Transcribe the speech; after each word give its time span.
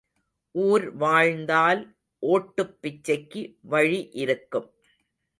ஊர் 0.55 0.85
வாழ்த்தால் 0.93 1.81
ஓட்டுப் 2.23 2.77
பிச்சைக்கு 2.81 3.41
வழி 3.61 4.09
இருக்கும். 4.13 4.67